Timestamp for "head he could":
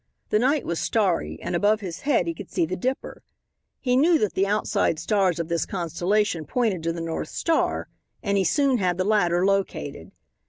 1.99-2.49